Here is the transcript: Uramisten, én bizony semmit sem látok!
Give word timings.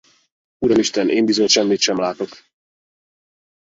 Uramisten, 0.63 1.09
én 1.09 1.25
bizony 1.25 1.47
semmit 1.47 1.79
sem 1.79 1.97
látok! 1.97 2.29